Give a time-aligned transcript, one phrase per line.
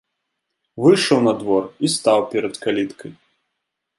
[0.85, 3.11] Выйшаў на двор і стаў перад каліткай.